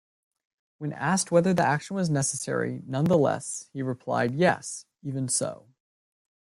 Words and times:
When 0.79 0.93
asked 0.93 1.29
whether 1.31 1.53
the 1.53 1.61
action 1.61 1.95
was 1.95 2.09
necessary 2.09 2.81
nonetheless, 2.87 3.69
he 3.71 3.83
replied, 3.83 4.33
Yes, 4.33 4.87
even 5.03 5.27
so. 5.27 5.67